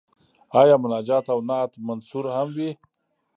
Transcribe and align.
آیا 0.61 0.75
مناجات 0.83 1.25
او 1.33 1.39
نعت 1.49 1.71
منثور 1.87 2.25
هم 2.37 2.49
وي؟ 2.57 2.69